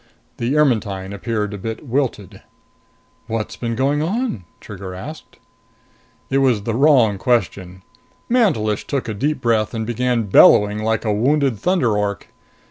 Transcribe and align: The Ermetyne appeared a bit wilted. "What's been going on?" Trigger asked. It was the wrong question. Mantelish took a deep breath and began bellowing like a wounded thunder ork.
The 0.37 0.57
Ermetyne 0.57 1.13
appeared 1.13 1.53
a 1.53 1.59
bit 1.59 1.85
wilted. 1.87 2.41
"What's 3.27 3.55
been 3.55 3.75
going 3.75 4.01
on?" 4.01 4.45
Trigger 4.59 4.95
asked. 4.95 5.37
It 6.31 6.39
was 6.39 6.63
the 6.63 6.73
wrong 6.73 7.19
question. 7.19 7.83
Mantelish 8.27 8.87
took 8.87 9.07
a 9.07 9.13
deep 9.13 9.41
breath 9.41 9.75
and 9.75 9.85
began 9.85 10.23
bellowing 10.23 10.79
like 10.81 11.05
a 11.05 11.13
wounded 11.13 11.59
thunder 11.59 11.95
ork. 11.95 12.29